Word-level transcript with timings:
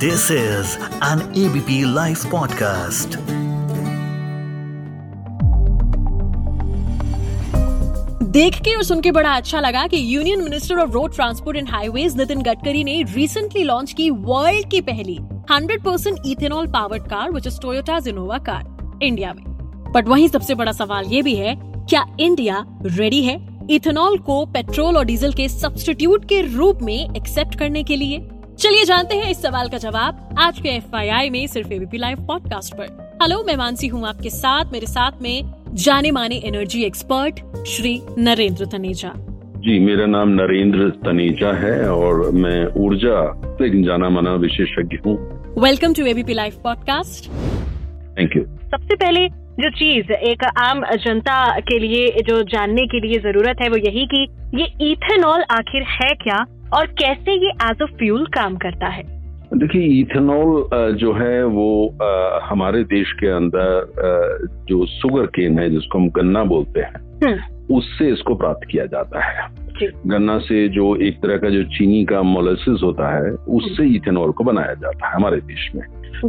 This 0.00 0.30
is 0.30 0.78
an 1.00 1.20
ABP 1.34 1.84
Life 1.94 2.22
podcast. 2.26 3.16
देख 8.22 8.60
के 8.60 8.74
और 8.76 8.82
सुन 8.82 9.00
के 9.00 9.10
बड़ा 9.10 9.30
अच्छा 9.30 9.60
लगा 9.60 9.86
कि 9.86 10.16
union 10.16 10.42
minister 10.42 10.76
of 10.76 10.90
road 10.90 11.14
transport 11.14 11.56
and 11.56 11.68
highways 11.68 12.16
Nitin 12.16 12.42
Gadkari 12.42 12.84
ने 12.84 13.02
रिसेंटली 13.02 13.62
लॉन्च 13.62 13.92
की 13.92 14.10
वर्ल्ड 14.10 14.70
की 14.70 14.80
पहली 14.80 15.18
100% 15.52 15.84
percent 15.84 16.18
ethanol 16.26 16.66
powered 16.66 17.02
car 17.02 17.30
which 17.30 17.46
is 17.46 17.60
Toyota 17.60 18.00
Gennova 18.00 18.38
car 18.38 18.98
India 19.02 19.32
में 19.32 19.44
बट 19.92 20.08
वहीं 20.08 20.28
सबसे 20.28 20.54
बड़ा 20.54 20.72
सवाल 20.72 21.04
ये 21.04 21.22
भी 21.22 21.34
है, 21.34 21.56
क्या 21.90 22.06
इंडिया 22.20 22.66
रेडी 22.82 23.22
है 23.22 23.66
इथेनॉल 23.70 24.18
को 24.18 24.46
पेट्रोल 24.46 24.96
और 24.96 25.04
डीजल 25.04 25.32
के 25.32 25.48
सब्सटीट्यूट 25.48 26.24
के 26.24 26.40
रूप 26.56 26.78
में 26.82 27.14
एक्सेप्ट 27.16 27.58
करने 27.58 27.82
के 27.82 27.96
लिए 27.96 28.28
चलिए 28.60 28.84
जानते 28.84 29.16
हैं 29.16 29.30
इस 29.30 29.40
सवाल 29.42 29.68
का 29.68 29.78
जवाब 29.78 30.34
आज 30.38 30.58
के 30.60 30.68
एफआईआई 30.68 31.30
में 31.30 31.46
सिर्फ़ 31.46 31.72
एबीपी 31.72 31.98
लाइव 31.98 32.16
पॉडकास्ट 32.26 32.74
पर। 32.74 33.18
हेलो 33.22 33.42
मैं 33.44 33.54
मानसी 33.56 33.88
हूँ 33.88 34.06
आपके 34.08 34.30
साथ। 34.30 34.72
मेरे 34.72 34.86
साथ 34.86 35.22
में 35.22 35.52
जाने 35.84 36.10
माने 36.10 36.36
एनर्जी 36.44 36.82
एक्सपर्ट 36.84 37.40
श्री 37.66 37.92
नरेंद्र 38.18 38.66
तनेजा। 38.66 39.12
जी 39.66 39.78
मेरा 39.78 40.06
नाम 40.06 40.28
नरेंद्र 40.34 40.90
तनेजा 41.06 41.52
है 41.58 41.90
और 41.90 42.30
मैं 42.34 42.66
ऊर्जा 42.84 43.16
एक 43.66 43.82
जाना 43.86 44.10
माना 44.10 44.34
विशेषज्ञ 44.44 44.98
हूँ। 45.06 45.16
Welcome 45.58 45.94
to 45.94 46.06
ABP 46.06 46.34
live 46.34 46.60
podcast 46.64 47.30
thank 48.18 48.36
you 48.36 48.44
सबसे 48.70 48.96
पहले 48.96 49.28
जो 49.62 49.70
चीज़ 49.78 50.12
एक 50.12 50.44
आम 50.58 50.84
जनता 51.06 51.42
के 51.62 51.78
लिए 51.78 52.06
जो 52.28 52.42
जानने 52.52 52.86
के 52.86 53.06
लिए 53.08 53.18
ज़रूरत 53.22 53.62
है 53.62 53.68
वो 53.68 53.76
यही 53.88 54.06
कि 54.14 54.26
ये 54.54 54.92
इथेनॉल 54.92 55.44
आखिर 55.50 55.82
है 55.92 56.14
क्या? 56.22 56.44
और 56.74 56.86
कैसे 56.86 57.32
ये 57.34 57.50
एज 57.62 57.82
अ 57.82 57.86
फ्यूल 57.98 58.26
काम 58.26 58.56
करता 58.56 58.88
है 58.88 59.02
देखिए 59.54 59.86
इथेनॉल 60.00 60.94
जो 60.94 61.12
है 61.12 61.44
वो 61.44 61.70
हमारे 62.42 62.82
देश 62.84 63.12
के 63.12 63.30
अंदर 63.30 63.92
जो 64.68 64.84
सुगर 64.86 65.26
केन 65.26 65.58
है 65.58 65.70
जिसको 65.70 65.98
हम 65.98 66.08
गन्ना 66.08 66.44
बोलते 66.44 66.80
हैं 66.80 67.00
हम्म। 67.24 67.74
उससे 67.76 68.10
इसको 68.12 68.34
प्राप्त 68.34 68.68
किया 68.70 68.86
जाता 68.86 69.24
है 69.24 69.48
गन्ना 70.06 70.38
से 70.38 70.68
जो 70.68 70.94
एक 70.96 71.16
तरह 71.16 71.36
का 71.36 71.50
जो 71.50 71.62
चीनी 71.70 72.04
का 72.04 72.22
मोलिस 72.22 72.82
होता 72.82 73.10
है 73.16 73.30
उससे 73.32 73.86
इथेनॉल 73.96 74.22
हम्म। 74.22 74.32
को 74.32 74.44
बनाया 74.44 74.74
जाता 74.74 75.08
है 75.08 75.14
हमारे 75.14 75.40
देश 75.40 75.70
में 75.74 75.82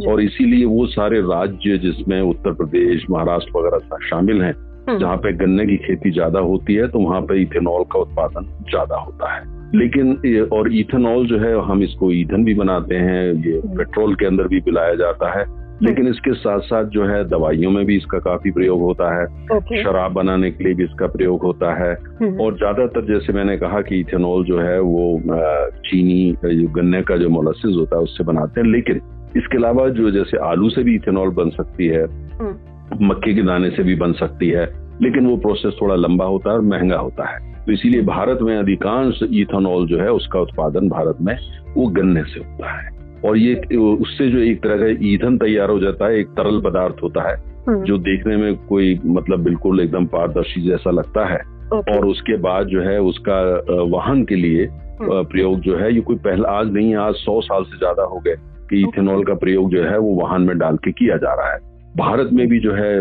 और 0.06 0.20
इसीलिए 0.20 0.64
वो 0.64 0.86
सारे 0.86 1.20
राज्य 1.20 1.78
जिसमें 1.78 2.20
उत्तर 2.20 2.52
प्रदेश 2.52 3.06
महाराष्ट्र 3.10 3.58
वगैरह 3.58 4.06
शामिल 4.08 4.42
हैं 4.42 4.54
हम्म। 4.88 4.98
जहाँ 4.98 5.16
पे 5.16 5.32
गन्ने 5.36 5.66
की 5.66 5.76
खेती 5.76 6.10
ज़्यादा 6.10 6.40
होती 6.42 6.74
है 6.74 6.88
तो 6.88 6.98
वहाँ 6.98 7.20
पे 7.22 7.42
इथेनॉल 7.42 7.84
का 7.92 7.98
उत्पादन 7.98 8.54
ज़्यादा 8.70 8.96
होता 8.96 9.34
है 9.34 9.61
लेकिन 9.74 10.46
और 10.52 10.72
इथेनॉल 10.74 11.26
जो 11.26 11.38
है 11.38 11.54
हम 11.64 11.82
इसको 11.82 12.12
ईंधन 12.12 12.44
भी 12.44 12.54
बनाते 12.54 12.94
हैं 12.96 13.24
ये 13.24 13.58
हम्म। 13.58 13.76
पेट्रोल 13.76 14.14
के 14.14 14.26
अंदर 14.26 14.48
भी 14.48 14.60
पिलाया 14.60 14.94
जाता 14.94 15.30
है 15.30 15.44
हम्म। 15.44 15.86
लेकिन 15.86 16.08
इसके 16.08 16.32
साथ 16.34 16.60
साथ 16.60 16.84
जो 16.86 17.04
है 17.04 17.22
दवाइयों 17.28 17.70
में 17.70 17.84
भी 17.86 17.96
इसका 17.96 18.18
काफ़ी 18.18 18.50
प्रयोग 18.50 18.80
होता 18.80 19.14
है 19.14 19.24
okay. 19.52 19.82
शराब 19.82 20.12
बनाने 20.12 20.50
के 20.50 20.64
लिए 20.64 20.74
भी 20.74 20.84
इसका 20.84 21.06
प्रयोग 21.06 21.42
होता 21.42 21.72
है 21.74 21.94
और 22.36 22.56
ज़्यादातर 22.56 23.06
जैसे 23.06 23.32
मैंने 23.32 23.56
कहा 23.58 23.80
कि 23.80 24.00
इथेनॉल 24.00 24.44
जो 24.44 24.60
है 24.60 24.78
वो 24.80 25.06
चीनी 25.86 26.66
गन्ने 26.74 27.02
का 27.02 27.16
जो 27.16 27.28
मोलसिस 27.28 27.76
होता 27.76 27.96
है 27.96 28.02
उससे 28.02 28.24
बनाते 28.24 28.60
हैं 28.60 28.68
लेकिन 28.68 29.00
इसके 29.36 29.56
अलावा 29.56 29.88
जो 29.90 30.10
जैसे 30.10 30.38
आलू 30.46 30.68
से 30.70 30.82
भी 30.82 30.94
इथेनॉल 30.96 31.30
बन 31.34 31.50
सकती 31.50 31.86
है 31.86 32.04
हम्म। 32.04 33.06
मक्के 33.06 33.34
के 33.34 33.42
दाने 33.42 33.70
से 33.70 33.82
भी 33.82 33.94
बन 33.94 34.12
सकती 34.12 34.48
है 34.48 34.66
लेकिन 35.02 35.26
वो 35.26 35.36
प्रोसेस 35.36 35.76
थोड़ा 35.82 35.94
लंबा 35.94 36.24
होता 36.24 36.50
है 36.50 36.56
और 36.56 36.62
महँगा 36.64 36.96
होता 36.98 37.28
है 37.28 37.51
तो 37.66 37.72
इसीलिए 37.72 38.02
भारत 38.02 38.38
में 38.42 38.56
अधिकांश 38.56 39.20
इथेनॉल 39.22 39.86
जो 39.86 39.98
है 39.98 40.10
उसका 40.12 40.40
उत्पादन 40.40 40.88
भारत 40.88 41.18
में 41.20 41.36
वो 41.76 41.86
गन्ने 41.90 42.22
से 42.24 42.40
होता 42.40 42.70
है 42.70 42.90
और 43.24 43.36
ये 43.36 43.54
उससे 43.76 44.28
जो 44.30 44.38
एक 44.40 44.62
तरह 44.62 44.76
का 44.76 44.86
ईंधन 45.06 45.36
तैयार 45.38 45.70
हो 45.70 45.78
जाता 45.80 46.06
है 46.06 46.18
एक 46.18 46.28
तरल 46.30 46.60
पदार्थ 46.60 47.02
होता 47.02 47.28
है 47.28 47.36
हम्म। 47.68 47.82
जो 47.84 47.98
देखने 48.00 48.36
में 48.36 48.54
कोई 48.66 48.98
मतलब 49.06 49.42
बिल्कुल 49.44 49.80
एकदम 49.80 50.06
पारदर्शी 50.06 50.62
जैसा 50.62 50.90
लगता 50.90 51.26
है 51.26 51.40
और 51.72 52.06
उसके 52.06 52.36
बाद 52.36 52.66
जो 52.66 52.80
है 52.82 53.00
उसका 53.00 53.40
वाहन 53.90 54.24
के 54.24 54.36
लिए 54.36 54.64
हम्म। 54.64 55.22
प्रयोग 55.24 55.60
जो 55.60 55.76
है 55.76 55.94
ये 55.94 56.00
कोई 56.00 56.16
पहला 56.16 56.48
आज 56.50 56.72
नहीं 56.72 56.94
आज 56.96 57.14
सौ 57.14 57.40
साल 57.40 57.64
से 57.64 57.78
ज़्यादा 57.78 58.02
हो 58.04 58.18
गए 58.20 58.34
कि 58.70 58.80
इथेनॉल 58.80 59.24
का 59.24 59.34
प्रयोग 59.34 59.70
जो 59.70 59.82
है 59.84 59.98
वो 59.98 60.14
वाहन 60.16 60.42
में 60.42 60.58
डाल 60.58 60.76
के 60.76 60.92
किया 60.92 61.16
जा 61.16 61.34
रहा 61.34 61.52
है 61.52 61.58
भारत 61.96 62.28
में 62.32 62.46
भी 62.48 62.58
जो 62.60 62.72
है 62.72 62.96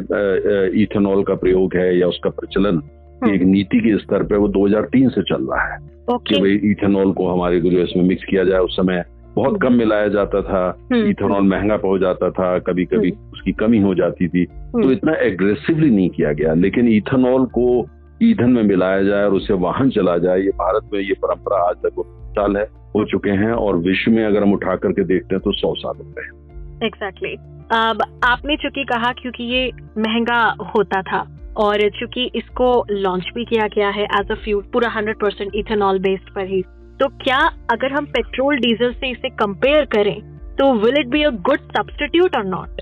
इथेनॉल 0.84 1.24
का 1.24 1.36
प्रयोग 1.36 1.76
है 1.76 1.98
या 1.98 2.08
उसका 2.08 2.30
प्रचलन। 2.30 2.82
एक 3.30 3.42
नीति 3.42 3.80
के 3.80 3.98
स्तर 3.98 4.24
पे 4.24 4.36
वो 4.38 4.48
2003 4.48 5.10
से 5.10 5.22
चल 5.22 5.44
रहा 5.44 5.74
है 5.74 5.80
कि 6.12 6.40
भाई 6.40 6.72
इथेनॉल 6.72 7.12
को 7.12 7.28
हमारे 7.28 7.62
को 7.62 7.70
जो 7.70 7.78
इसमें 7.78 8.04
मिक्स 8.04 8.24
किया 8.30 8.44
जाए। 8.44 8.60
उस 8.60 8.76
समय 8.76 9.04
बहुत 9.36 9.62
कम 9.62 9.74
मिलाया 9.74 10.08
जाता 10.08 10.42
था। 10.42 10.78
हम्म। 10.94 11.10
इथेनॉल 11.10 11.42
महँगा 11.42 11.78
पहुँच 11.78 12.02
जाता 12.02 12.32
था। 12.32 12.60
कभी 12.60 12.86
कभी 12.86 13.10
हम्म। 13.10 13.32
उसकी 13.34 13.52
कमी 13.52 13.78
हो 13.78 13.96
जाती 13.96 14.28
थी। 14.28 14.46
तो 14.46 14.92
इतना 14.92 15.14
एग्रेसिवली 15.14 15.90
नहीं 15.90 16.10
किया 16.10 16.34
गया। 16.34 16.54
लेकिन 16.54 16.88
इथेनॉल 16.88 17.46
को 17.46 17.88
ईंधन 18.24 18.50
में 18.50 18.64
मिलाया 18.64 19.04
जाए 19.04 19.24
और 19.24 19.34
उसे 19.34 19.54
वाहन 19.54 19.90
चला 19.90 20.18
जाए 20.18 20.40
ये 20.40 20.50
भारत 20.50 20.90
में 20.94 21.00
ये 21.00 21.14
परंपरा 21.14 21.70
आज 21.70 21.76
तक 21.76 22.04
साल 22.08 22.58
है 22.58 22.64
हो 22.64 23.06
चुके 23.06 23.30
हैं 23.30 23.52
और 23.52 23.78
विश्व 23.78 24.12
में 24.12 24.26
अगर 24.26 24.44
हम 24.44 24.54
उठा 24.54 24.76
करके 24.76 25.04
देखते 25.04 25.36
हैं 25.36 25.42
तो 25.46 25.52
सौ 25.52 25.74
साल 25.76 25.96
हो 25.98 26.14
गए। 26.18 26.88
एग्जैक्टली 26.88 27.36
अब 27.72 28.20
आपने 28.24 28.56
चूँकि 28.56 28.84
कहा 28.84 29.12
क्योंकि 29.12 29.44
ये 29.44 29.72
महँगा 29.98 30.56
होता 30.76 31.02
था 31.02 31.41
और 31.58 31.88
चूँकि 31.90 32.30
इसको 32.36 32.74
लॉन्च 32.92 33.30
भी 33.36 33.46
किया 33.46 33.68
गया 33.68 33.90
है 33.90 34.04
एज 34.20 34.32
अ 34.32 34.36
फ्यूल 34.44 34.64
पूरा 34.74 34.90
हंड्रेड 34.90 35.20
परसेंट 35.20 35.56
इथेनॉल 35.56 36.00
बेस्ड 36.00 36.34
पर 36.36 36.48
ही। 36.48 36.62
तो 37.00 37.08
क्या 37.24 37.40
अगर 37.72 37.92
हम 37.92 38.06
पेट्रोल 38.12 38.58
डीजल 38.58 38.94
से 38.94 39.10
इसे 39.12 39.30
कंपेयर 39.38 39.86
करें 39.94 40.20
तो 40.56 40.74
will 40.76 41.00
it 41.00 41.08
be 41.08 41.24
a 41.24 41.30
good 41.42 41.60
substitute 41.70 42.36
और 42.36 42.46
नॉट 42.46 42.82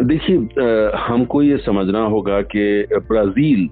देखिए 0.00 0.36
हमको 0.98 1.42
ये 1.42 1.56
समझना 1.58 2.00
होगा 2.06 2.40
कि 2.42 2.62
ब्राज़ील 3.08 3.68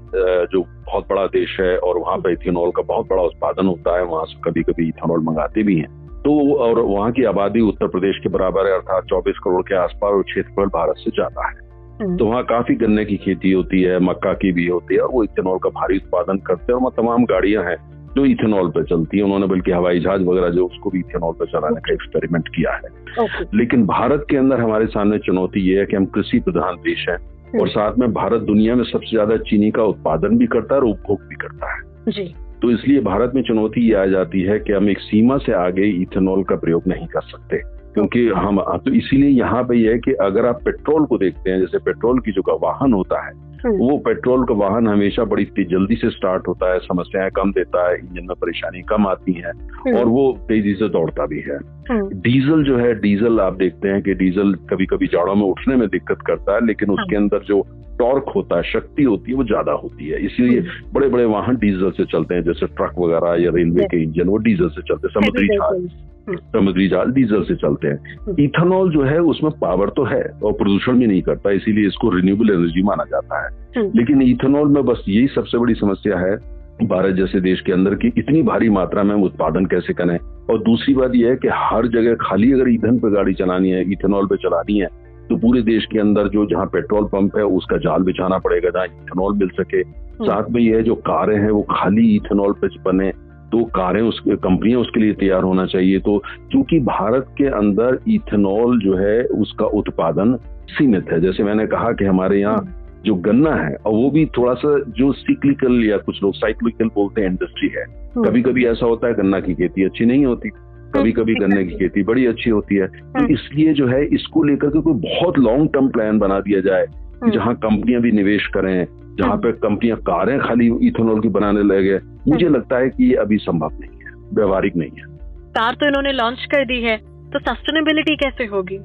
जो 0.53 0.63
बहुत 0.63 1.07
बड़ा 1.11 1.27
देश 1.27 1.57
है 1.61 1.77
और 1.78 1.99
वहाँ 1.99 2.17
पर 2.19 2.33
इथेनॉल 2.33 2.71
का 2.71 2.83
बहुत 2.84 3.09
बड़ा 3.09 3.23
उत्पादन 3.23 3.67
होता 3.67 3.97
है, 3.97 4.05
वहाँ 4.05 4.25
से 4.25 4.41
कभी 4.45 4.63
कभी 4.63 4.89
इथेनॉल 4.89 5.21
मंगाते 5.25 5.63
भी 5.63 5.77
हैं। 5.77 5.89
तो 6.23 6.55
और 6.57 6.81
वहाँ 6.81 7.11
की 7.13 7.25
आबादी 7.25 7.61
उत्तर 7.61 7.87
प्रदेश 7.87 8.19
के 8.23 8.28
बराबर 8.28 8.67
है, 8.67 8.73
अर्थात 8.73 9.05
चौबीस 9.05 9.39
करोड़ 9.45 9.63
के 9.63 9.75
आसपास 9.75 10.13
और 10.13 10.23
क्षेत्रफल 10.23 10.67
भारत 10.71 10.97
से 10.99 11.11
ज़्यादा 11.11 11.49
है। 11.49 11.55
तो 12.03 12.27
वहाँ 12.27 12.43
काफ़ी 12.45 12.75
गन्ने 12.75 13.05
की 13.05 13.17
खेती 13.17 13.53
होती 13.53 13.83
है 13.83 13.99
मक्का 13.99 14.33
की 14.33 14.53
भी 14.53 14.67
होती 14.67 14.95
है 14.95 15.01
और 15.01 15.11
वो 15.12 15.25
इथेनॉल 15.25 15.59
का 15.59 15.69
भारी 15.69 15.97
उत्पादन 15.97 16.39
करते 16.39 16.73
हैं 16.73 16.75
और 16.75 16.81
वहाँ 16.81 16.93
तमाम 16.97 17.25
गाड़ियाँ 17.25 17.65
हैं 17.65 17.77
जो 18.17 18.25
इथेनॉल 18.25 18.69
पे 18.69 18.83
चलती 18.83 19.19
है। 19.19 19.25
उन्होंने 19.25 19.47
बल्कि 19.47 19.71
हवाई 19.71 20.01
जहाज़ 20.01 20.23
वगैरह 20.23 20.49
जो 20.49 20.67
उसको 20.67 20.91
भी 20.91 20.99
इथेनॉल 20.99 21.33
पे 21.33 21.47
चलाने 21.47 21.81
का 21.81 21.93
एक्सपेरिमेंट 21.93 22.49
किया 22.49 22.73
है। 22.73 23.27
लेकिन 23.55 23.87
भारत 23.87 24.27
के 24.31 24.37
अंदर 24.37 24.61
हमारे 24.61 24.87
सामने 24.87 25.19
चुनौती 25.19 25.61
ये 25.61 25.81
है 25.81 25.87
कि 25.87 25.97
हम 25.97 26.07
कृषि 26.07 26.41
प्रधान 26.41 26.75
देश 26.75 27.07
है 27.09 27.17
हम्म। 27.17 27.61
और 27.61 27.69
साथ 27.69 27.99
में 27.99 28.13
भारत 28.13 28.41
दुनिया 28.41 28.75
में 28.75 28.84
सबसे 28.84 29.11
ज़्यादा 29.11 29.37
चीनी 29.37 29.71
का 29.71 29.83
उत्पादन 29.83 30.39
भी 30.39 30.47
करता 30.47 30.75
है 30.75 30.81
और 30.81 30.87
उपभोग 30.87 31.21
भी 31.21 31.34
करता 31.34 31.75
है। 31.75 31.83
जी। 32.09 32.34
तो 32.63 32.71
इसलिए 32.71 33.01
भारत 33.01 33.33
में 33.34 33.43
चुनौती 33.43 33.89
ये 33.89 33.95
आ 33.95 34.07
जाती 34.07 34.41
है 34.41 34.59
कि 34.59 34.73
हम 34.73 34.91
एक 34.91 34.99
सीमा 34.99 35.39
से 35.39 35.53
आगे 35.53 35.87
इथेनॉल 36.03 36.45
का 36.45 36.57
प्रयोग 36.57 36.83
नहीं 36.87 37.07
कर 37.07 37.21
सकते। 37.21 37.75
क्योंकि 37.97 38.27
हम 38.37 38.61
तो 38.79 38.93
इसीलिए 38.93 39.29
यहाँ 39.31 39.62
पे 39.65 39.77
ये 39.77 39.93
है 39.93 39.99
कि 39.99 40.12
अगर 40.23 40.47
आप 40.47 40.61
पेट्रोल 40.65 41.05
को 41.07 41.19
देखते 41.19 41.51
हैं 41.51 41.61
जैसे 41.61 41.79
पेट्रोल 41.79 42.19
की 42.21 42.33
जो 42.33 42.59
वाहन 42.59 42.93
होता 42.93 43.27
है 43.27 43.33
हम्म। 43.67 43.77
वो 43.77 43.97
पेट्रोल 43.99 44.45
का 44.45 44.55
वाहन 44.55 44.89
हमेशा 44.89 45.25
बड़ी 45.25 45.45
जल्दी 45.67 45.97
से 45.97 46.11
स्टार्ट 46.11 46.49
होता 46.49 46.73
है 46.73 46.79
समस्याएँ 46.79 47.31
कम 47.31 47.53
देता 47.53 47.89
है 47.89 47.99
इंजन 47.99 48.27
में 48.27 48.34
परेशानी 48.41 48.83
कम 48.83 49.07
आती 49.07 49.33
है 49.33 49.51
हम्म। 49.51 49.97
और 49.97 50.09
वो 50.09 50.27
तेज़ी 50.49 50.75
से 50.75 50.89
दौड़ता 50.89 51.27
भी 51.27 51.41
है 51.41 51.57
हम्म। 51.91 52.21
डीजल 52.21 52.65
जो 52.65 52.77
है 52.79 52.93
डीजल 52.95 53.41
आप 53.41 53.57
देखते 53.57 53.89
हैं 53.89 54.03
कि 54.03 54.15
डीजल 54.15 54.55
कभी 54.71 54.87
कभी 54.87 55.07
जाड़ों 55.07 55.34
में 55.34 55.47
उठने 55.47 55.77
में 55.77 55.89
दिक्कत 55.89 56.23
करता 56.27 56.55
है 56.55 56.67
लेकिन 56.67 56.91
उसके 56.91 57.17
हाँ। 57.17 57.23
अंदर 57.23 57.45
जो 57.45 57.63
टॉर्क 57.99 58.33
होता 58.34 58.57
है 58.57 58.63
शक्ति 58.63 59.03
होती 59.03 59.31
है 59.31 59.37
वो 59.37 59.45
ज़्यादा 59.45 59.73
होती 59.73 60.09
है 60.09 60.25
इसीलिए 60.27 60.65
बड़े 60.93 61.09
बड़े 61.09 61.25
वाहन 61.25 61.57
डीजल 61.57 61.91
से 61.91 62.05
चलते 62.05 62.34
हैं 62.34 62.43
जैसे 62.43 62.67
ट्रक 62.67 62.99
वगैरह 62.99 63.43
या 63.45 63.51
रेलवे 63.55 63.84
के 63.84 64.03
इंजन 64.03 64.28
वो 64.28 64.37
डीजल 64.45 64.69
से 64.69 64.83
चलते 64.83 65.09
हैं 65.09 65.21
समुद्री 65.21 65.49
जहाज़ 65.49 66.16
जहाज़ 66.28 67.11
डीजल 67.11 67.43
से 67.43 67.55
चलते 67.57 67.89
हैं 67.89 68.34
इथेनॉल 68.41 68.91
जो 68.91 69.03
है 69.03 69.19
उसमें 69.25 69.53
पावर 69.61 69.91
तो 69.91 70.05
है 70.05 70.23
और 70.43 70.53
प्रदूषण 70.53 70.99
भी 70.99 71.07
नहीं 71.07 71.23
करता 71.23 71.51
इसीलिए 71.51 71.87
इसको 71.87 72.11
रिन्यूएबल 72.11 72.51
एनर्जी 72.51 72.83
माना 72.83 73.05
जाता 73.05 73.43
है 73.45 73.51
हम्म। 73.77 73.99
लेकिन 73.99 74.23
इथेनॉल 74.23 74.69
में 74.69 74.84
बस 74.84 75.05
यही 75.09 75.27
सबसे 75.28 75.59
बड़ी 75.59 75.75
समस्या 75.75 76.19
है 76.19 76.37
भारत 76.84 77.15
जैसे 77.15 77.41
देश 77.41 77.61
के 77.61 77.73
अंदर 77.73 77.95
की 77.95 78.13
इतनी 78.19 78.43
भारी 78.43 78.69
मात्रा 78.71 79.03
में 79.03 79.15
उत्पादन 79.15 79.67
कैसे 79.67 79.93
करें 79.95 80.19
और 80.51 80.59
दूसरी 80.59 80.95
बात 80.95 81.13
यह 81.15 81.31
है 81.31 81.37
कि 81.37 81.49
हर 81.53 81.87
जगह 81.89 82.15
खाली 82.21 82.53
अगर 82.53 82.69
ईंधन 82.69 82.99
पे 82.99 83.11
गाड़ी 83.11 83.34
चलानी 83.34 83.71
है 83.71 83.81
इथेनॉल 83.93 84.27
पे 84.27 84.37
चलानी 84.37 84.78
है 84.78 84.89
तो 85.28 85.37
पूरे 85.37 85.63
देश 85.63 85.87
के 85.93 85.99
अंदर 85.99 86.28
जो 86.28 86.45
जहाँ 86.47 86.67
पेट्रोल 86.67 87.05
पंप 87.05 87.37
है 87.37 87.45
उसका 87.55 87.77
जाल 87.77 88.03
बिछाना 88.03 88.39
पड़ेगा 88.39 88.71
जहाँ 88.71 88.87
इथेनॉल 88.87 89.37
मिल 89.37 89.49
सके 89.55 89.78
हम्म। 89.78 90.25
साथ 90.25 90.51
में 90.51 90.61
यह 90.61 90.83
जो 90.83 90.95
कारें 91.05 91.37
हैं 91.37 91.51
वो 91.51 91.63
खाली 91.71 92.15
इथेनॉल 92.17 92.53
पे 92.55 92.69
बने 92.83 93.13
तो 93.56 93.64
कारें 93.64 94.03
उस 94.03 94.20
कंपनियाँ 94.28 94.80
उसके 94.80 95.00
लिए 95.00 95.12
तैयार 95.12 95.42
होना 95.42 95.66
चाहिए। 95.66 95.98
तो 95.98 96.22
क्योंकि 96.50 96.78
भारत 96.78 97.26
के 97.38 97.44
अंदर 97.44 97.98
इथेनॉल 98.08 98.80
जो 98.80 98.97
है 98.97 99.22
उसका 99.22 99.66
उत्पादन 99.66 100.38
सीमित 100.68 101.12
है। 101.12 101.20
जैसे 101.20 101.44
मैंने 101.44 101.66
कहा 101.66 101.92
कि 101.92 102.04
हमारे 102.04 102.41
यहाँ 102.41 102.82
जो 103.04 103.14
गन्ना 103.14 103.54
है 103.54 103.74
और 103.74 103.92
वो 103.92 104.10
भी 104.10 104.26
थोड़ा 104.26 104.54
सा 104.54 104.84
जो 104.88 105.12
सिक्लिकल 105.12 105.84
या 105.84 105.97
कुछ 105.97 106.22
लोग 106.22 106.34
साइक्लिकल 106.34 106.84
बोलते 106.84 107.20
हैं 107.20 107.28
इंडस्ट्री 107.28 107.68
है। 107.68 107.84
हम्म। 107.84 108.24
कभी 108.24 108.42
कभी 108.42 108.66
ऐसा 108.66 108.86
होता 108.86 109.06
है 109.06 109.14
गन्ना 109.14 109.41
की 109.41 109.54
खेती 109.54 109.84
अच्छी 109.84 110.04
नहीं 110.04 110.26
होती। 110.26 110.48
कभी 110.94 111.12
कभी 111.12 111.34
गन्ने 111.34 111.64
की 111.64 111.74
खेती 111.74 112.03
बड़ी 112.03 112.26
अच्छी 112.26 112.50
होती 112.50 112.74
है। 112.74 112.86
तो 112.86 113.26
इसलिए 113.28 113.72
जो 113.72 113.86
है 113.86 114.06
इसको 114.06 114.42
लेकर 114.42 114.68
के 114.68 114.80
कोई 114.80 114.94
बहुत 114.94 115.38
लॉन्ग 115.38 115.70
टर्म 115.74 115.88
प्लान 115.88 116.18
बना 116.18 116.41
दिया 116.41 116.60
जाए 116.60 116.86
जहाँ 117.30 117.54
कंपनियाँ 117.54 118.03
भी 118.03 118.12
निवेश 118.12 118.47
करें 118.47 118.86
जहाँ 119.18 119.36
पे 119.36 119.53
कंपनियाँ 119.53 119.98
कारें 119.98 120.39
खाली 120.41 120.66
इथेनॉल 120.86 121.21
की 121.21 121.28
बनाने 121.28 121.63
लगे 121.63 121.98
मुझे 122.28 122.48
लगता 122.48 122.78
है 122.78 122.89
कि 122.89 123.04
ये 123.04 123.15
अभी 123.15 123.36
संभव 123.36 123.68
नहीं 123.72 123.98
है 123.98 124.13
व्यवहारिक 124.34 124.77
नहीं 124.77 124.91
है। 124.91 125.04
कार 125.51 125.74
तो 125.74 125.86
इन्होंने 125.86 126.13
लॉन्च 126.13 126.45
कर 126.45 126.65
दी 126.65 126.80
है 126.83 126.97
तो 127.33 127.39
सस्टेनेबिलिटी 127.39 128.16
कैसे 128.16 128.45
होगी? 128.45 128.78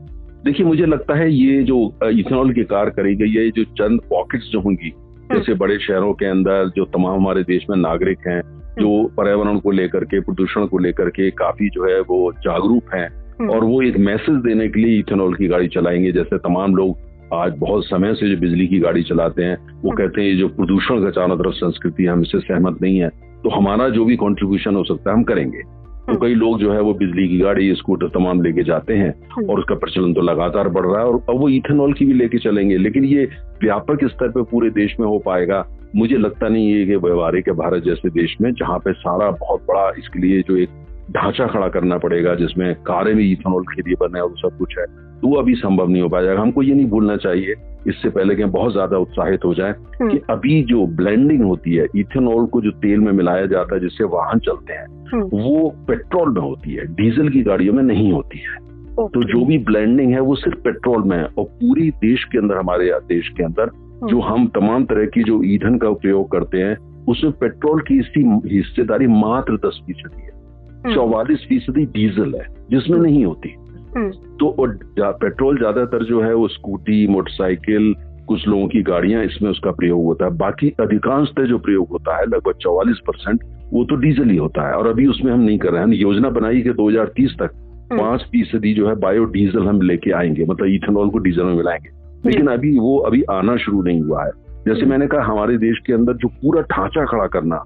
देखिए 0.45 0.65
मुझे 0.65 0.85
लगता 0.85 1.15
है 1.15 1.31
ये 1.33 1.63
जो 1.63 1.93
इथेनॉल 2.03 2.53
की 2.53 2.63
कार 2.63 2.89
करी 2.89 3.15
गई 3.15 3.29
है 3.29 3.43
ये 3.45 3.51
जो 3.55 3.63
चंद 3.63 4.01
पॉकेट्स 4.09 4.49
जो 4.51 4.59
होंगी 4.59 4.93
जैसे 5.33 5.53
बड़े 5.53 5.77
शहरों 5.79 6.13
के 6.13 6.25
अंदर 6.25 6.71
जो 6.75 6.85
तमाम 6.85 7.15
हमारे 7.15 7.43
देश 7.43 7.65
में 7.69 7.77
नागरिक 7.77 8.27
हैं 8.27 8.41
जो 8.79 9.07
पर्यावरण 9.07 9.59
को 9.59 9.71
लेकर 9.71 10.03
के 10.03 10.19
प्रदूषण 10.19 10.65
को 10.65 10.77
लेकर 10.77 11.09
के 11.09 11.31
काफ़ी 11.31 11.69
जो 11.69 11.85
है 11.85 12.01
वो 12.01 12.31
जागरूक 12.31 12.93
हैं 12.93 13.09
और 13.47 13.63
वो 13.63 13.81
एक 13.81 13.97
मैसेज 13.97 14.35
देने 14.35 14.67
के 14.67 14.79
लिए 14.79 14.99
इथेनॉल 14.99 15.33
की 15.35 15.47
गाड़ी 15.47 15.67
चलाएँगे 15.67 16.11
जैसे 16.11 16.37
तमाम 16.37 16.75
लोग 16.75 17.10
आज 17.33 17.53
बहुत 17.57 17.85
समय 17.85 18.13
से 18.13 18.29
जो 18.29 18.37
बिजली 18.41 18.67
की 18.67 18.79
गाड़ी 18.79 19.03
चलाते 19.03 19.43
हैं 19.43 19.81
वो 19.81 19.91
कहते 19.91 20.21
हैं 20.21 20.27
ये 20.27 20.35
जो 20.35 20.47
प्रदूषण 20.47 21.03
का 21.03 21.09
चारों 21.09 21.37
तरफ़ 21.37 21.53
संस्कृति 21.53 22.03
है 22.03 22.09
हम 22.09 22.21
इससे 22.21 22.39
सहमत 22.39 22.81
नहीं 22.81 22.97
है। 22.97 23.09
तो 23.43 23.49
हमारा 23.49 23.89
जो 23.89 24.05
भी 24.05 24.15
कॉन्ट्रीब्यूशन 24.15 24.75
हो 24.75 24.83
सकता 24.83 25.11
है 25.11 25.17
हम 25.17 25.23
करेंगे। 25.23 25.61
तो 26.07 26.19
कई 26.19 26.33
लोग 26.33 26.59
जो 26.59 26.73
है 26.73 26.81
वो 26.81 26.93
बिजली 26.93 27.27
की 27.27 27.39
गाड़ी 27.39 27.75
स्कूटर 27.75 28.07
तमाम 28.07 28.41
लेके 28.41 28.63
जाते 28.63 28.93
हैं 28.93 29.11
और 29.49 29.59
उसका 29.59 29.75
प्रचलन 29.75 30.13
तो 30.13 30.21
लगातार 30.21 30.69
बढ़ 30.69 30.85
रहा 30.85 30.99
है 30.99 31.05
और 31.05 31.25
अब 31.29 31.39
वो 31.39 31.49
इथेनॉल 31.49 31.93
की 31.93 32.05
भी 32.05 32.13
लेके 32.13 32.37
चलेंगे। 32.37 32.77
लेकिन 32.77 33.05
ये 33.05 33.25
व्यापक 33.61 34.05
स्तर 34.05 34.27
पे 34.27 34.41
पूरे 34.41 34.69
देश 34.69 34.95
में 34.99 35.07
हो 35.07 35.19
पाएगा। 35.19 35.65
मुझे 35.95 36.17
लगता 36.17 36.47
नहीं 36.47 36.71
है 36.71 36.85
कि 36.85 36.95
व्यवहारिक 36.95 37.47
है 37.47 37.53
भारत 37.53 37.83
जैसे 37.83 38.09
देश 38.09 38.37
में 38.41 38.53
जहाँ 38.53 38.79
पे 38.79 38.93
सारा 38.93 39.31
बहुत 39.31 39.61
बड़ा 39.61 39.89
इसके 39.99 40.19
लिए 40.19 40.41
जो 40.41 40.57
एक 40.57 40.69
ढांचा 41.11 41.47
खड़ा 41.47 41.67
करना 41.67 41.97
पड़ेगा 41.97 42.35
जिसमें 42.35 42.75
कारें 42.75 43.15
भी 43.15 43.31
इथेनॉल 43.31 43.63
के 43.63 43.81
लिए 43.81 43.95
बने 43.95 44.19
और 44.19 44.33
सब 44.37 44.57
कुछ 44.57 44.77
है। 44.79 45.10
वो 45.23 45.35
अभी 45.35 45.53
संभव 45.55 45.89
नहीं 45.89 46.01
हो 46.01 46.09
पाएगा 46.09 46.41
हमको 46.41 46.63
ये 46.63 46.73
नहीं 46.73 46.89
भूलना 46.89 47.15
चाहिए 47.17 47.55
इससे 47.87 48.09
पहले 48.09 48.35
कि 48.35 48.41
हम 48.41 48.51
बहुत 48.51 48.71
ज़्यादा 48.71 48.97
उत्साहित 48.97 49.45
हो 49.45 49.53
जाए 49.53 49.73
कि 50.01 50.21
अभी 50.29 50.61
जो 50.63 50.85
ब्लेंडिंग 50.87 51.43
होती 51.43 51.75
है 51.75 51.85
इथेनॉल 51.95 52.45
को 52.45 52.61
जो 52.61 52.71
तेल 52.71 52.99
में 52.99 53.11
मिलाया 53.11 53.45
जाता 53.45 53.75
है 53.75 53.81
जिससे 53.81 54.03
वाहन 54.03 54.39
चलते 54.39 54.73
हैं 54.73 55.21
वो 55.23 55.69
पेट्रोल 55.87 56.33
में 56.33 56.41
होती 56.41 56.73
है 56.73 56.85
डीजल 56.95 57.29
की 57.29 57.41
गाड़ियों 57.43 57.73
में 57.73 57.83
नहीं 57.83 58.11
होती 58.11 58.39
है। 58.39 58.59
तो 59.07 59.23
जो 59.23 59.45
भी 59.45 59.57
ब्लेंडिंग 59.59 60.13
है 60.13 60.19
वो 60.19 60.35
सिर्फ़ 60.35 60.59
पेट्रोल 60.59 61.03
में 61.03 61.17
है। 61.17 61.23
और 61.23 61.43
पूरी 61.43 61.89
देश 62.01 62.23
के 62.23 62.37
अंदर 62.37 62.57
हमारे 62.57 62.91
देश 63.07 63.29
के 63.37 63.43
अंदर 63.43 63.71
जो 64.09 64.19
हम 64.19 64.47
तमाम 64.47 64.85
तरह 64.85 65.05
की 65.05 65.23
जो 65.23 65.41
ईंधन 65.43 65.77
का 65.77 65.89
उपयोग 65.89 66.31
करते 66.31 66.57
हैं 66.57 66.75
उसमें 67.05 67.31
पेट्रोल 67.31 67.81
की 67.81 67.99
इसकी 67.99 68.21
हिस्सेदारी 68.55 69.07
मात्र 69.07 69.57
दस 69.65 69.81
फ़ीसदी 69.85 70.21
है। 70.21 70.93
चौवालीस 70.95 71.45
फ़ीसदी 71.49 71.85
डीजल 71.85 72.35
है 72.35 72.45
जिसमें 72.71 72.99
नहीं 72.99 73.25
होती। 73.25 73.55
तो 73.97 74.55
पेट्रोल 74.99 75.57
ज़्यादातर 75.57 76.03
जो 76.03 76.21
है 76.21 76.33
वो 76.33 76.47
स्कूटी 76.47 77.07
मोटरसाइकिल 77.07 77.95
कुछ 78.27 78.47
लोगों 78.47 78.67
की 78.67 78.81
गाड़ियाँ 78.81 79.23
इसमें 79.23 79.51
उसका 79.51 79.71
प्रयोग 79.71 80.05
होता 80.05 80.25
है। 80.25 80.31
बाकी 80.31 80.69
अधिकांशतः 80.69 81.43
जो 81.43 81.57
प्रयोग 81.57 81.87
होता 81.89 82.17
है 82.17 82.25
लगभग 82.25 82.53
चौवालीस 82.53 82.99
परसेंट 83.07 83.43
वो 83.73 83.83
तो 83.83 83.95
डीजल 83.95 84.29
ही 84.29 84.37
होता 84.37 84.67
है। 84.67 84.73
और 84.73 84.87
अभी 84.87 85.07
उसमें 85.07 85.31
हम 85.33 85.39
नहीं 85.39 85.57
कर 85.57 85.69
रहे 85.69 85.81
हैं। 85.81 85.87
योजना 85.89 86.29
बनाई 86.29 86.61
कि 86.61 86.69
2030 86.69 87.31
तक 87.39 87.51
पाँच 87.93 88.21
फ़ीसदी 88.21 88.73
जो 88.73 88.87
है 88.87 88.95
बायो 88.95 89.23
डीजल 89.23 89.67
हम 89.67 89.81
लेके 89.81 90.11
आएँगे। 90.11 90.45
मतलब 90.45 90.67
इथेनॉल 90.67 91.09
को 91.09 91.17
डीजल 91.17 91.43
में 91.43 91.53
मिलाएँगे। 91.53 91.89
लेकिन 92.25 92.47
अभी 92.47 92.79
वो 92.79 92.97
अभी 92.97 93.23
आना 93.23 93.55
शुरू 93.57 93.81
नहीं 93.81 94.01
हुआ 94.01 94.25
है। 94.25 94.31
जैसे 94.67 94.85
मैंने 94.85 95.07
कहा 95.07 95.23
हमारे 95.23 95.57
देश 95.57 95.79
के 95.85 95.93
अंदर 95.93 96.13
जो 96.13 96.27
पूरा 96.27 96.61
ढांचा 96.61 97.05
खड़ा 97.05 97.27
करना 97.27 97.63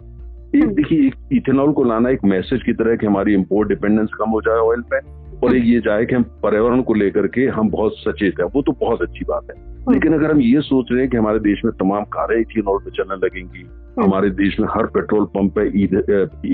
एक 0.55 0.65
देखिए 0.65 1.11
इथेनॉल 1.37 1.71
को 1.71 1.83
लाना 1.83 2.09
एक 2.09 2.19
मैसेज 2.25 2.63
की 2.63 2.73
तरह 2.73 2.95
कि 2.95 3.05
हमारी 3.05 3.33
इम्पोर्ट 3.33 3.69
डिपेंडेंस 3.69 4.09
कम 4.13 4.29
हो 4.29 4.41
जाए 4.41 4.55
ऑयल 4.55 4.81
पे। 4.81 5.24
और 5.45 5.55
एक 5.55 5.63
ये 5.65 5.79
जाए 5.79 6.05
कि 6.05 6.15
हम 6.15 6.23
पर्यावरण 6.43 6.81
को 6.81 6.93
लेकर 6.93 7.27
के 7.27 7.45
हम 7.51 7.69
बहुत 7.69 7.97
सचेत 7.97 8.39
है। 8.39 8.45
वो 8.45 8.61
तो 8.61 8.71
बहुत 8.81 9.01
अच्छी 9.01 9.25
बात 9.25 9.47
है। 9.51 9.63
लेकिन 9.91 10.13
अगर 10.13 10.31
हम 10.31 10.39
ये 10.41 10.61
सोच 10.61 10.85
रहे 10.91 11.01
हैं 11.01 11.09
कि 11.09 11.17
हमारे 11.17 11.39
देश 11.39 11.61
में 11.65 11.73
तमाम 11.73 12.03
कारें 12.03 12.39
इथेनॉल 12.41 12.77
पे 12.77 12.91
चलने 12.91 13.15
लगेंगी 13.15 13.65
हमारे 13.99 14.29
देश 14.29 14.59
में 14.59 14.67
हर 14.71 14.85
पेट्रोल 14.85 15.25
पंप 15.25 15.53
पे 15.57 15.67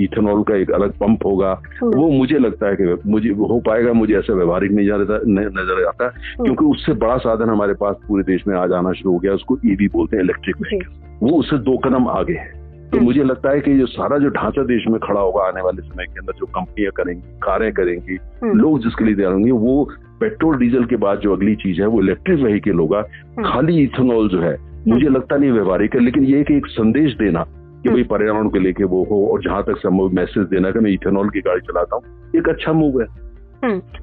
इथेनॉल 0.04 0.42
का 0.42 0.56
एक 0.56 0.70
अलग 0.70 0.92
पंप 0.92 1.24
होगा 1.26 1.52
वो 1.82 2.10
मुझे 2.10 2.38
लगता 2.38 2.68
है 2.68 2.76
कि 2.76 2.96
मुझे 3.06 3.28
हो 3.28 3.60
पाएगा 3.60 3.92
मुझे 3.92 4.14
ऐसा 4.14 4.34
व्यवहारिक 4.34 4.72
नहीं 4.72 4.86
जाता 4.86 5.18
नज़र 5.26 5.84
आता 5.86 6.08
क्योंकि 6.08 6.64
उससे 6.64 6.92
बड़ा 6.92 7.16
साधन 7.16 7.48
हमारे 7.48 7.74
पास 7.74 7.96
पूरे 8.08 8.24
देश 8.24 8.46
में 8.48 8.56
आज 8.56 8.72
आना 8.72 8.92
शुरू 8.92 9.12
हो 9.12 9.18
गया 9.18 9.32
उसको 9.32 9.58
ईवी 9.66 9.88
बोलते 9.88 10.16
हैं 10.16 10.24
इलेक्ट्रिक 10.24 10.56
व्हीकल 10.56 11.26
वो 11.26 11.38
उससे 11.38 11.58
दो 11.58 11.76
कदम 11.78 12.08
आगे 12.08 12.34
है। 12.34 12.61
तो 12.92 13.00
मुझे 13.00 13.22
लगता 13.22 13.50
है 13.50 13.60
कि 13.60 13.78
जो 13.78 13.86
सारा 13.86 14.18
जो 14.18 14.28
ढांचा 14.28 14.62
देश 14.62 14.84
में 14.88 14.98
खड़ा 15.00 15.20
होगा 15.20 15.42
आने 15.42 15.62
वाले 15.62 15.82
समय 15.82 16.04
के 16.04 16.18
अंदर 16.18 16.32
जो 16.38 16.46
कंपनियाँ 16.46 16.92
करेंगी 16.92 17.22
कारें 17.42 17.72
करेंगी 17.72 18.18
लोग 18.56 18.82
जिसके 18.82 19.04
लिए 19.04 19.14
तैयार 19.14 19.32
होंगे 19.32 19.50
वो 19.50 19.84
पेट्रोल 20.20 20.58
डीजल 20.58 20.84
के 20.84 20.96
बाद 20.96 21.18
जो 21.18 21.32
अगली 21.32 21.54
चीज़ 21.56 21.80
है 21.80 21.86
वो 21.86 22.00
इलेक्ट्रिक 22.00 22.38
व्हीकल 22.40 22.78
होगा। 22.78 23.02
खाली 23.46 23.82
इथेनॉल 23.82 24.28
जो 24.28 24.40
है 24.40 24.56
मुझे 24.88 25.08
लगता 25.08 25.36
नहीं 25.36 25.50
व्यवहारिक 25.52 25.94
है 25.94 26.00
लेकिन 26.00 26.24
ये 26.24 26.42
कि 26.44 26.56
एक 26.56 26.66
संदेश 26.66 27.16
देना 27.16 27.44
कि 27.82 27.88
भाई 27.88 28.02
पर्यावरण 28.02 28.48
को 28.48 28.58
लेके 28.58 28.84
वो 28.84 29.02
हो 29.04 29.26
और 29.26 29.42
जहाँ 29.42 29.62
तक 29.62 29.78
संभव 29.78 30.14
मैसेज 30.14 30.46
देना 30.48 30.70
कि 30.70 30.78
मैं 30.78 30.90
इथेनॉल 30.90 31.28
की 31.28 31.40
गाड़ी 31.40 31.60
चलाता 31.60 31.96
हूँ 31.96 32.30
एक 32.36 32.48
अच्छा 32.48 32.72
मूव 32.72 33.00
है। 33.00 33.06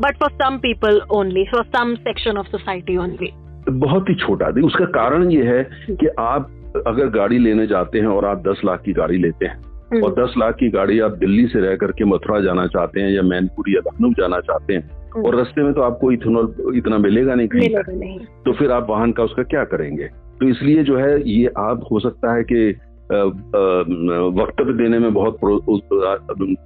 But 0.01 0.17
for 0.17 0.31
some 0.33 0.57
people 0.57 1.01
only 1.11 1.45
for 1.45 1.63
some 1.75 1.95
section 2.01 2.37
of 2.37 2.47
society 2.47 2.97
only 2.97 3.31
बहुत 3.69 4.09
ही 4.09 4.15
छोटा। 4.15 4.47
उसका 4.65 4.85
कारण 4.93 5.29
ये 5.31 5.43
है 5.43 5.63
कि 5.91 6.07
आप 6.19 6.49
अगर 6.87 7.07
गाड़ी 7.09 7.37
लेने 7.37 7.67
जाते 7.67 7.99
हैं 7.99 8.07
और 8.07 8.25
आप 8.25 8.43
दस 8.47 8.61
लाख 8.65 8.81
की 8.81 8.93
गाड़ी 8.93 9.17
लेते 9.17 9.45
हैं 9.45 9.69
और 10.01 10.11
दस 10.11 10.33
लाख 10.37 10.55
की 10.55 10.69
गाड़ी 10.69 10.99
आप 10.99 11.11
दिल्ली 11.11 11.47
से 11.47 11.59
रह 11.59 11.75
करके 11.75 12.05
मथुरा 12.05 12.39
जाना 12.39 12.67
चाहते 12.67 13.01
हैं 13.01 13.11
या 13.11 13.21
मैनपुरी 13.21 13.75
या 13.75 13.81
लखनऊ 13.87 14.09
जाना 14.09 14.39
चाहते 14.39 14.73
हैं 14.73 14.99
और 15.11 15.35
रास्ते 15.35 15.63
में 15.63 15.73
तो 15.73 15.81
आपको 15.81 16.11
इथेनॉल 16.11 16.73
इतना 16.75 16.97
मिलेगा 16.97 17.35
नहीं 17.35 17.47
कहीं 17.47 18.17
तो 18.19 18.53
फिर 18.53 18.71
आप 18.71 18.87
वाहन 18.89 19.11
का 19.11 19.23
उसका 19.23 19.43
क्या 19.43 19.63
करेंगे? 19.63 20.03
तो 20.07 20.49
इसलिए 20.49 20.83
जो 20.83 20.97
है 20.97 21.29
ये 21.29 21.47
आप 21.57 21.87
हो 21.91 21.99
सकता 21.99 22.35
है 22.35 22.43
कि 22.43 22.77
वक्तव्य 24.41 24.73
देने 24.73 24.99
में 24.99 25.13
बहुत 25.13 25.37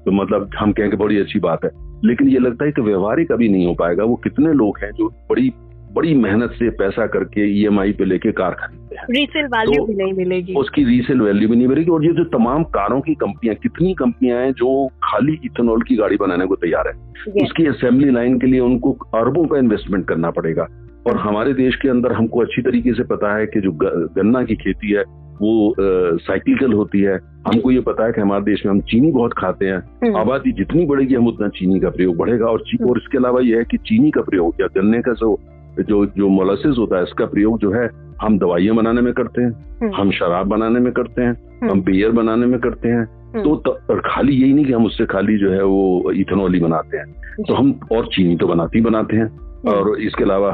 मतलब 0.08 0.50
हम 0.58 0.72
कहेंगे 0.72 0.98
बड़ी 0.98 1.18
अच्छी 1.18 1.40
बात 1.40 1.66
है 1.66 1.70
लेकिन 2.06 2.28
ये 2.28 2.40
लगता 2.40 2.66
है 2.66 2.72
कि 2.72 2.82
व्यवहारिक 2.82 3.32
अभी 3.32 3.50
नहीं 3.50 3.68
हो 3.68 3.74
पाएगा 3.74 4.04
वो 4.04 4.16
कितने 4.16 4.54
लोग 4.54 4.78
हैं 4.84 4.92
जो 4.92 5.10
बड़ी 5.10 5.54
बड़ी 5.94 6.13
मेहनत 6.13 6.51
से 6.51 6.69
पैसा 6.69 7.06
करके 7.07 7.45
ईएमआई 7.50 7.92
पे 7.92 8.06
लेके 8.06 8.31
कार 8.31 8.51
खरीदते 8.51 8.95
हैं। 8.95 9.06
रीसेल 9.12 9.45
वैल्यू 9.45 9.75
तो 9.78 9.86
भी 9.86 9.94
नहीं 9.94 10.13
मिलेगी। 10.13 10.54
उसकी 10.54 10.84
रीसेल 10.84 11.22
वैल्यू 11.22 11.50
भी 11.50 11.56
नहीं 11.56 11.68
मिलेगी 11.68 11.92
और 11.92 12.06
ये 12.06 12.13
जो 12.13 12.24
तमाम 12.24 12.63
कारों 12.63 13.01
की 13.01 13.16
कंपनियाँ 13.16 13.56
कितनी 13.56 13.94
कंपनियाँ 13.94 14.42
हैं 14.42 14.51
जो 14.54 14.88
खाली 15.04 15.40
इथेनॉल 15.45 15.81
की 15.81 15.95
गाड़ी 15.95 16.18
बनाने 16.18 16.45
को 16.45 16.56
तैयार 16.56 16.88
है 16.88 17.13
उसकी 17.44 17.66
असेंबली 17.66 18.09
लाइन 18.12 18.40
के 18.40 18.47
लिए 18.47 18.59
उनको 18.59 18.92
अरबों 19.16 19.45
का 19.45 19.57
इन्वेस्टमेंट 19.57 20.07
करना 20.07 20.31
पड़ेगा। 20.31 20.68
और 21.07 21.18
हमारे 21.18 21.54
देश 21.54 21.76
के 21.76 21.90
अंदर 21.90 22.12
हमको 22.12 22.40
अच्छी 22.40 22.62
तरीके 22.62 22.94
से 22.94 23.04
पता 23.04 23.35
है 23.38 23.45
कि 23.45 23.62
जो 23.62 23.71
गन्ना 24.16 24.44
की 24.44 24.56
खेती 24.56 24.92
है 24.92 25.04
वो 25.42 25.76
साइक्लिकल 26.18 26.73
होती 26.73 27.00
है। 27.02 27.16
हमको 27.47 27.71
ये 27.71 27.80
पता 27.80 28.06
है 28.06 28.12
कि 28.12 28.21
हमारे 28.21 28.44
देश 28.44 28.66
में 28.66 28.73
हम 28.73 28.81
चीनी 28.81 29.12
बहुत 29.12 29.33
खाते 29.33 29.66
हैं। 29.66 29.80
हम्म। 30.04 30.18
आबादी 30.18 30.52
जितनी 30.52 30.85
बढ़ेगी 30.85 31.16
हम 31.16 31.28
उतना 31.28 31.47
चीनी 31.47 31.80
का 31.80 31.90
प्रयोग 31.90 32.18
बढ़ेगा। 32.18 32.45
और 32.45 32.64
और 32.90 32.97
इसके 32.97 33.18
अलावा 33.18 33.42
यह 33.42 33.57
है 33.57 33.64
कि 33.64 33.78
चीनी 33.78 34.12
का 34.12 34.21
प्रयोग 34.21 34.56
या 34.62 34.68
गन्ने 34.68 35.02
का 35.02 35.14
जो 35.14 35.40
जो 35.80 36.06
जो 36.06 36.30
मोलासिस 36.30 36.75
होता 36.77 36.97
है 36.97 37.03
इसका 37.03 37.25
प्रयोग 37.25 37.59
जो 37.59 37.71
है 37.71 37.89
हम 38.21 38.39
दवाइयाँ 38.39 38.75
बनाने 38.75 39.01
में 39.01 39.13
करते 39.13 39.42
हैं 39.42 39.77
हम्म। 39.81 39.95
हम 39.95 40.11
शराब 40.11 40.47
बनाने 40.47 40.80
में 40.80 40.94
करते 40.94 41.21
हैं 41.21 41.59
हम्म। 41.61 41.71
हम 41.71 41.81
बियर 41.81 42.11
बनाने 42.11 42.45
में 42.45 42.59
करते 42.59 42.89
हैं। 42.89 43.06
तो, 43.44 43.56
तो 43.56 43.80
खाली 43.89 44.33
यही 44.33 44.53
नहीं 44.53 44.65
कि 44.65 44.73
हम 44.73 44.85
उससे 44.85 45.06
खाली 45.06 45.37
जो 45.37 45.51
है 45.51 45.63
वो 45.63 46.11
इथेनॉल 46.11 46.53
ही 46.53 46.59
बनाते 46.59 46.97
हैं। 46.97 47.06
तो 47.47 47.53
हम 47.53 47.80
और 47.92 48.06
चीनी 48.06 48.35
तो 48.35 48.47
बनाते 48.47 48.77
ही 48.77 48.85
बनाते 48.85 49.15
हैं। 49.15 49.39
और 49.69 49.99
इसके 49.99 50.23
अलावा 50.23 50.49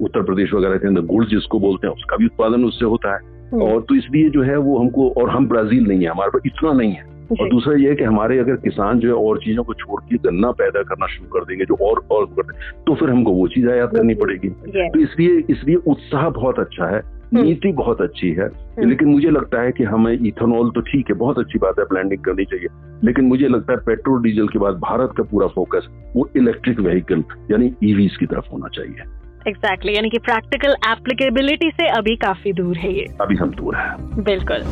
उत्तर 0.00 0.22
प्रदेश 0.22 0.54
वगैरह 0.54 0.76
के 0.76 0.86
अंदर 0.86 1.00
गुड़ 1.00 1.24
जिसको 1.24 1.60
बोलते 1.60 1.86
हैं 1.86 1.94
उसका 1.94 2.16
भी 2.16 2.26
उत्पादन 2.26 2.64
उससे 2.64 2.84
होता 2.84 3.14
है। 3.14 3.20
और 3.60 3.80
तो 3.80 3.94
इसलिए 3.94 4.30
जो 4.30 4.42
है 4.42 4.58
वो 4.58 4.78
हमको 4.78 5.10
और 5.10 5.30
हम 5.30 5.48
ब्राज़ील 5.48 5.84
नहीं 5.84 6.00
है 6.00 6.06
हमारे 6.06 6.30
पास 6.30 6.42
इतना 6.46 6.72
नहीं 6.72 6.92
है। 6.92 7.11
और 7.40 7.48
दूसरा 7.48 7.74
ये 7.76 7.94
कि 7.94 8.04
हमारे 8.04 8.38
अगर 8.38 8.56
किसान 8.56 8.98
जो 8.98 9.08
है 9.08 9.14
और 9.14 9.38
चीज़ों 9.38 9.64
को 9.64 9.74
छोड़ 9.74 10.00
के 10.02 10.16
गन्ना 10.16 10.50
पैदा 10.50 10.82
करना 10.82 11.06
शुरू 11.06 11.28
कर 11.28 11.44
देंगे 11.44 11.64
जो 11.64 11.74
और 11.74 12.06
और 12.10 12.26
कर 12.26 12.52
तो 12.86 12.94
फिर 12.94 13.10
हमको 13.10 13.30
वो 13.30 13.48
चीज़ 13.48 13.68
आयात 13.68 13.90
करनी 13.96 14.14
पड़ेगी। 14.14 14.48
तो 14.48 15.00
इसलिए 15.00 15.42
इसलिए 15.50 15.76
उत्साह 15.76 16.28
बहुत 16.30 16.58
अच्छा 16.58 16.96
है 16.96 17.00
हम्म। 17.34 17.44
नीति 17.44 17.72
बहुत 17.72 18.00
अच्छी 18.00 18.30
है 18.30 18.46
हम्म। 18.46 18.88
लेकिन 18.88 19.08
मुझे 19.08 19.30
लगता 19.30 19.62
है 19.62 19.72
कि 19.72 19.84
हमें 19.84 20.12
इथेनॉल 20.12 20.70
तो 20.70 20.80
ठीक 20.80 21.10
है 21.10 21.14
बहुत 21.14 21.38
अच्छी 21.38 21.58
बात 21.58 21.78
है 21.78 21.84
ब्लैंडिंग 21.84 22.20
करनी 22.20 22.44
चाहिए 22.44 22.68
लेकिन 23.04 23.24
मुझे 23.24 23.48
लगता 23.48 23.72
है 23.72 23.78
पेट्रोल 23.78 24.22
डीजल 24.22 24.48
के 24.48 24.58
बाद 24.58 24.74
भारत 24.74 25.14
का 25.16 25.22
पूरा 25.22 25.46
फोकस 25.46 25.88
वो 26.16 26.28
इलेक्ट्रिक 26.36 26.80
व्हीकल 26.80 27.24
यानी 27.50 27.72
ईवीज 27.84 28.16
की 28.16 28.26
तरफ़ 28.26 28.50
होना 28.52 28.68
चाहिए। 28.68 29.02
एग्जैक्टली 29.48 29.52
exactly, 29.52 29.96
यानी 29.96 30.10
कि 30.10 30.18
प्रैक्टिकल 30.18 30.70
एप्लीकेबिलिटी 30.70 31.70
से 31.70 31.88
अभी 31.88 32.16
काफ़ी 32.16 32.52
दूर 32.52 32.76
है 32.76 32.92
ये। 32.94 33.06
अभी 33.20 33.36
हम 33.36 33.50
दूर 33.50 33.76
है। 33.76 34.22
बिल्कुल। 34.22 34.62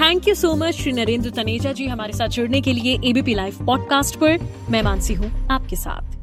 Thank 0.00 0.28
you 0.28 0.34
so 0.34 0.54
much 0.54 0.74
Shri 0.74 0.92
Narendra 0.92 1.30
Taneja 1.30 1.72
ji, 1.72 1.86
हमारे 1.86 2.12
साथ 2.12 2.28
जुड़ने 2.28 2.60
के 2.60 2.72
लिए 2.72 2.98
एबीपी 3.04 3.34
लाइव 3.34 3.64
पॉडकास्ट 3.66 4.16
पर। 4.16 4.38
मैं 4.70 4.82
मानसी 4.82 5.14
हूँ 5.14 5.48
आपके 5.50 5.76
साथ। 5.76 6.16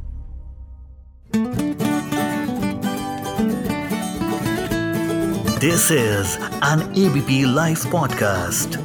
This 5.60 5.92
is 5.92 6.38
an 6.66 6.94
ABP 6.98 7.56
live 7.56 7.78
podcast 7.92 8.80